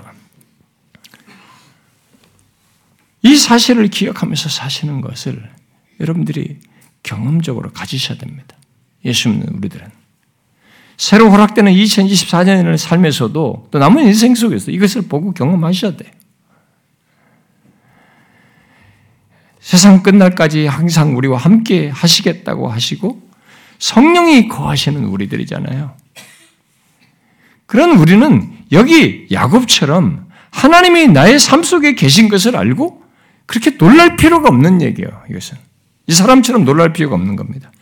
[3.22, 5.50] 이 사실을 기억하면서 사시는 것을
[6.00, 6.58] 여러분들이
[7.02, 8.56] 경험적으로 가지셔야 됩니다.
[9.04, 10.03] 예수 믿는 우리들은.
[10.96, 16.10] 새로 허락되는 2024년의 삶에서도 또 남은 인생 속에서 이것을 보고 경험하셔야 돼요.
[19.60, 23.22] 세상 끝날까지 항상 우리와 함께 하시겠다고 하시고
[23.78, 25.96] 성령이 거하시는 우리들이잖아요.
[27.66, 33.02] 그런 우리는 여기 야곱처럼 하나님이 나의 삶 속에 계신 것을 알고
[33.46, 35.22] 그렇게 놀랄 필요가 없는 얘기예요.
[35.30, 35.58] 이것은
[36.06, 37.72] 이 사람처럼 놀랄 필요가 없는 겁니다.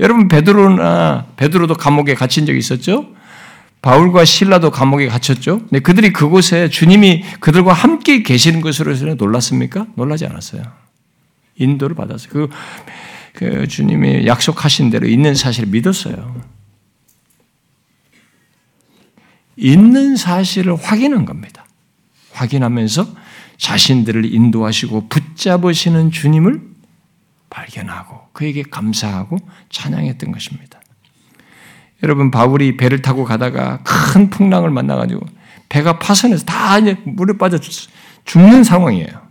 [0.00, 3.12] 여러분 베드로나 베드로도 감옥에 갇힌 적이 있었죠.
[3.82, 5.60] 바울과 신라도 감옥에 갇혔죠.
[5.60, 9.86] 근데 그들이 그곳에 주님이 그들과 함께 계시는 것으로 놀랐습니까?
[9.94, 10.62] 놀라지 않았어요.
[11.56, 12.28] 인도를 받았어요.
[12.32, 12.48] 그,
[13.34, 16.42] 그 주님이 약속하신 대로 있는 사실을 믿었어요.
[19.56, 21.66] 있는 사실을 확인한 겁니다.
[22.32, 23.06] 확인하면서
[23.56, 26.62] 자신들을 인도하시고 붙잡으시는 주님을
[27.50, 29.36] 발견하고 그에게 감사하고
[29.68, 30.80] 찬양했던 것입니다.
[32.04, 35.26] 여러분 바울이 배를 타고 가다가 큰 풍랑을 만나가지고
[35.68, 37.58] 배가 파선해서 다 이제 물에 빠져
[38.24, 39.28] 죽는 상황이에요.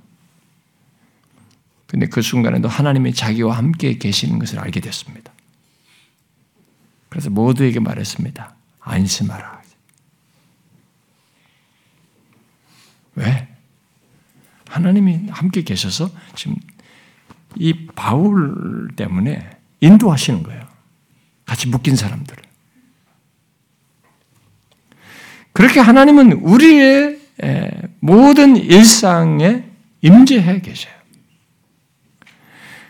[1.85, 5.31] 근데 그 순간에도 하나님이 자기와 함께 계시는 것을 알게 됐습니다.
[7.07, 8.55] 그래서 모두에게 말했습니다.
[8.81, 9.61] 안심하라.
[13.15, 13.47] 왜?
[14.67, 16.57] 하나님이 함께 계셔서 지금
[17.59, 19.49] 이 바울 때문에
[19.81, 20.61] 인도하시는 거예요.
[21.45, 22.43] 같이 묶인 사람들을.
[25.53, 27.19] 그렇게 하나님은 우리의
[27.99, 29.63] 모든 일상에
[30.01, 30.93] 임재해 계셔요.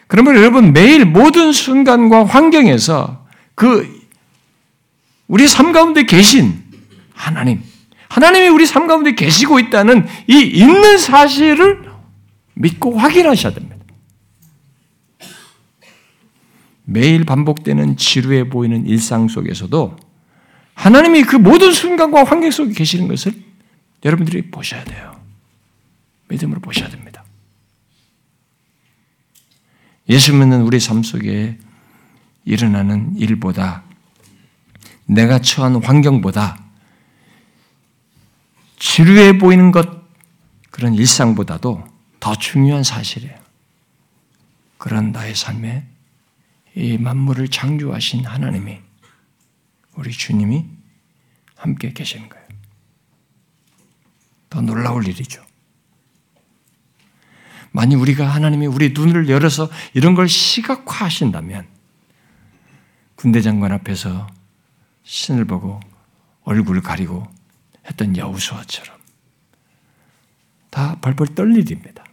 [0.07, 3.97] 그러면 여러분 매일 모든 순간과 환경에서 그
[5.27, 6.63] 우리 삶 가운데 계신
[7.13, 7.61] 하나님,
[8.07, 11.91] 하나님이 우리 삶 가운데 계시고 있다는 이 있는 사실을
[12.53, 13.66] 믿고 확인하셔야 됩니다.
[16.89, 19.97] 매일 반복되는 지루해 보이는 일상 속에서도
[20.73, 23.33] 하나님이 그 모든 순간과 환경 속에 계시는 것을
[24.05, 25.19] 여러분들이 보셔야 돼요.
[26.29, 27.25] 믿음으로 보셔야 됩니다.
[30.07, 31.57] 예수 믿는 우리 삶 속에
[32.45, 33.83] 일어나는 일보다
[35.05, 36.63] 내가 처한 환경보다
[38.79, 39.89] 지루해 보이는 것
[40.71, 41.83] 그런 일상보다도
[42.21, 43.35] 더 중요한 사실이에요.
[44.77, 45.96] 그런 나의 삶에
[46.77, 48.79] 이 만물을 창조하신 하나님이
[49.95, 50.63] 우리 주님이
[51.55, 52.45] 함께 계시는 거예요.
[54.47, 55.43] 더 놀라울 일이죠.
[57.71, 61.67] 만약 우리가 하나님이 우리 눈을 열어서 이런 걸 시각화하신다면
[63.15, 64.27] 군대 장관 앞에서
[65.01, 65.79] 신을 보고
[66.43, 67.27] 얼굴 가리고
[67.87, 68.95] 했던 여우수아처럼
[70.69, 72.06] 다 벌벌 떨릴 일입니다.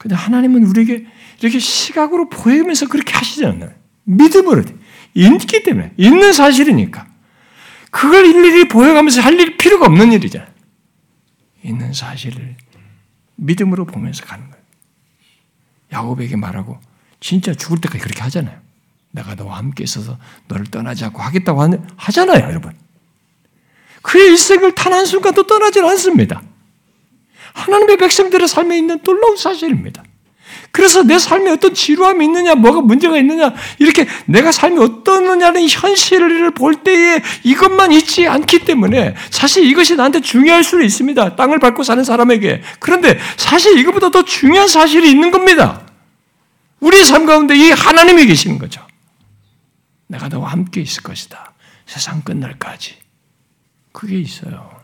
[0.00, 1.04] 근데 하나님은 우리에게
[1.40, 3.70] 이렇게 시각으로 보이면서 그렇게 하시지 않나요?
[4.04, 4.64] 믿음으로
[5.12, 7.06] 있기 때문에 있는 사실이니까
[7.90, 10.48] 그걸 일일이 보여가면서 할 일 필요가 없는 일이잖아요.
[11.62, 12.56] 있는 사실을
[13.36, 14.64] 믿음으로 보면서 가는 거예요.
[15.92, 16.78] 야곱에게 말하고
[17.20, 18.58] 진짜 죽을 때까지 그렇게 하잖아요.
[19.10, 21.60] 내가 너와 함께 있어서 너를 떠나지 않고 하겠다고
[21.96, 22.72] 하잖아요, 여러분.
[24.00, 26.40] 그의 일생을 단 한순간도 떠나지 않습니다.
[27.52, 30.02] 하나님의 백성들의 삶에 있는 놀라운 사실입니다.
[30.72, 36.76] 그래서 내 삶에 어떤 지루함이 있느냐, 뭐가 문제가 있느냐, 이렇게 내가 삶이 어떠느냐는 현실을 볼
[36.76, 41.34] 때에 이것만 있지 않기 때문에 사실 이것이 나한테 중요할 수는 있습니다.
[41.36, 42.62] 땅을 밟고 사는 사람에게.
[42.78, 45.86] 그런데 사실 이것보다 더 중요한 사실이 있는 겁니다.
[46.78, 48.86] 우리의 삶 가운데 이 하나님이 계시는 거죠.
[50.06, 51.52] 내가 너와 함께 있을 것이다.
[51.86, 52.96] 세상 끝날까지.
[53.92, 54.79] 그게 있어요.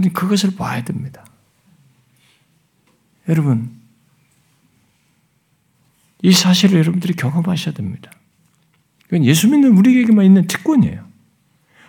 [0.00, 1.26] 우리 그것을 봐야 됩니다.
[3.28, 3.70] 여러분,
[6.22, 8.10] 이 사실을 여러분들이 경험하셔야 됩니다.
[9.08, 11.06] 이건 예수 믿는 우리에게만 있는 특권이에요.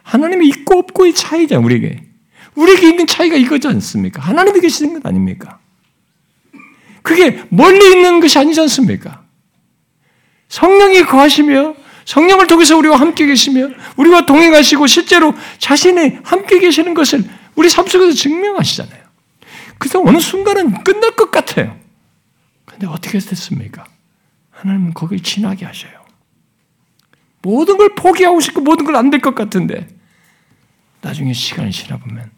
[0.03, 2.03] 하나님이 있고 없고의 차이잖아요, 우리에게.
[2.55, 4.21] 우리에게 있는 차이가 이거지 않습니까?
[4.21, 5.59] 하나님이 계시는 것 아닙니까?
[7.03, 9.23] 그게 멀리 있는 것이 아니지 않습니까?
[10.49, 17.23] 성령이 거하시며 성령을 통해서 우리와 함께 계시며 우리와 동행하시고 실제로 자신이 함께 계시는 것을
[17.55, 19.01] 우리 삶 속에서 증명하시잖아요.
[19.77, 21.79] 그래서 어느 순간은 끝날 것 같아요.
[22.65, 23.85] 근데 어떻게 됐습니까?
[24.51, 26.01] 하나님은 거길 지나게 하셔요.
[27.41, 29.87] 모든 걸 포기하고 싶고 모든 걸 안 될 것 같은데
[31.01, 32.31] 나중에 시간이 지나보면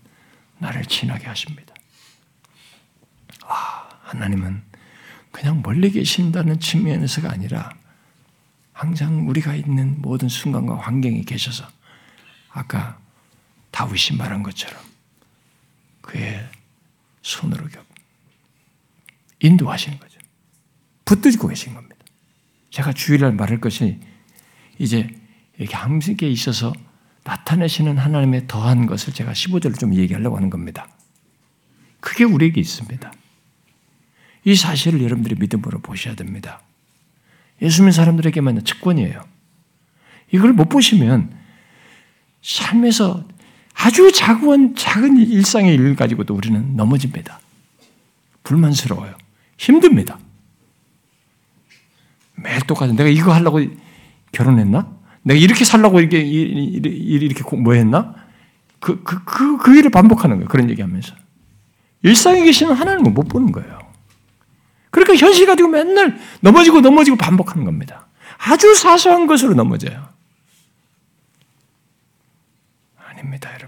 [0.59, 1.73] 나를 지나게 하십니다.
[3.45, 4.63] 아, 하나님은
[5.31, 7.69] 그냥 멀리 계신다는 측면에서가 아니라
[8.71, 11.67] 항상 우리가 있는 모든 순간과 환경에 계셔서
[12.51, 12.97] 아까
[13.71, 14.79] 다윗이 말한 것처럼
[16.03, 16.47] 그의
[17.23, 17.83] 손으로 겹
[19.39, 20.19] 인도하시는 거죠.
[21.05, 21.95] 붙들고 계신 겁니다.
[22.69, 23.99] 제가 주일날 말할 것이
[24.79, 25.09] 이제
[25.57, 26.71] 이렇게 함께 있어서
[27.23, 30.87] 나타내시는 하나님의 더한 것을 제가 15절로 좀 얘기하려고 하는 겁니다.
[31.99, 33.13] 그게 우리에게 있습니다.
[34.45, 36.61] 이 사실을 여러분들이 믿음으로 보셔야 됩니다.
[37.61, 39.25] 예수 믿는 사람들에게만 측권이에요.
[40.31, 41.37] 이걸 못 보시면
[42.41, 43.25] 삶에서
[43.73, 47.39] 아주 작은 작은 일상의 일 가지고도 우리는 넘어집니다.
[48.43, 49.15] 불만스러워요.
[49.57, 50.19] 힘듭니다.
[52.35, 53.61] 매일 똑같은 내가 이거 하려고
[54.31, 54.91] 결혼했나?
[55.23, 58.15] 내가 이렇게 살라고 이렇게 이렇게 뭐 했나?
[58.79, 60.49] 그, 그, 그, 그 일을 반복하는 거예요.
[60.49, 61.15] 그런 얘기 하면서.
[62.01, 63.79] 일상에 계시는 하나님을 못 보는 거예요.
[64.89, 68.07] 그러니까 현실 가지고 맨날 넘어지고 넘어지고 반복하는 겁니다.
[68.37, 70.09] 아주 사소한 것으로 넘어져요.
[72.97, 73.62] 아닙니다, 여러분.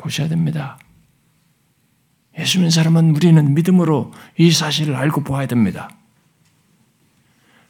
[0.00, 0.78] 보셔야 됩니다.
[2.38, 5.90] 예수 믿는 사람은 우리는 믿음으로 이 사실을 알고 보아야 됩니다.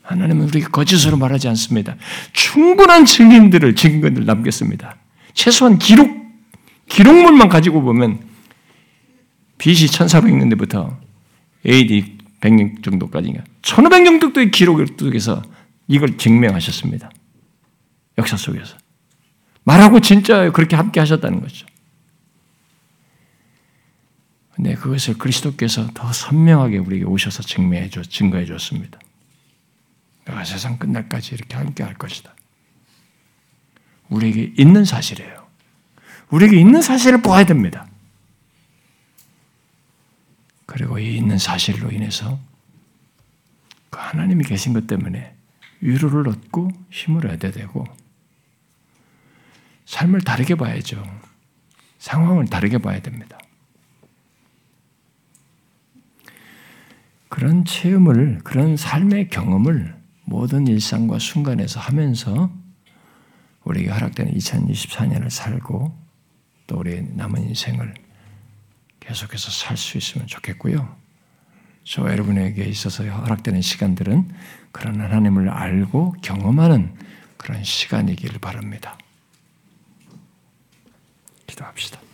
[0.02, 1.96] 하나님은 우리에게 거짓으로 말하지 않습니다.
[2.32, 4.96] 충분한 증인들을, 증거를 남겼습니다.
[5.34, 6.10] 최소한 기록,
[6.88, 8.20] 기록물만 가지고 보면
[9.58, 10.96] BC 1400년대부터
[11.66, 15.42] AD 100년 정도까지인가 1500년 정도의 기록을 속에서
[15.86, 17.10] 이걸 증명하셨습니다.
[18.18, 18.76] 역사 속에서.
[19.64, 21.66] 말하고 진짜 그렇게 함께 하셨다는 거죠.
[24.60, 29.00] 근데 그것을 그리스도께서 더 선명하게 우리에게 오셔서 증명해 줬, 증거해 줬습니다.
[30.26, 32.34] 내가 세상 끝날까지 이렇게 함께 할 것이다.
[34.10, 35.48] 우리에게 있는 사실이에요.
[36.28, 37.88] 우리에게 있는 사실을 보아야 됩니다.
[40.66, 42.38] 그리고 이 있는 사실로 인해서
[43.88, 45.34] 그 하나님이 계신 것 때문에
[45.80, 47.86] 위로를 얻고 힘을 얻어야 되고
[49.86, 51.02] 삶을 다르게 봐야죠.
[51.98, 53.38] 상황을 다르게 봐야 됩니다.
[57.30, 62.50] 그런 체험을, 그런 삶의 경험을 모든 일상과 순간에서 하면서
[63.64, 65.96] 우리에게 허락된 2024년을 살고
[66.66, 67.94] 또 우리 남은 인생을
[68.98, 70.96] 계속해서 살 수 있으면 좋겠고요.
[71.84, 74.28] 저 여러분에게 있어서 허락되는 시간들은
[74.72, 76.94] 그런 하나님을 알고 경험하는
[77.36, 78.98] 그런 시간이길 바랍니다.
[81.46, 82.09] 기도합시다.